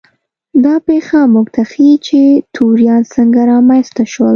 دا 0.63 0.75
پېښه 0.87 1.19
موږ 1.33 1.47
ته 1.55 1.61
ښيي 1.71 1.95
چې 2.07 2.19
توریان 2.55 3.01
څنګه 3.15 3.41
رامنځته 3.51 4.03
شول. 4.13 4.29